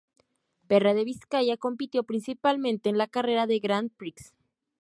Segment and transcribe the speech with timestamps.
[0.67, 4.33] Pierre de Vizcaya compitió principalmente en la carrera de Grand Prix.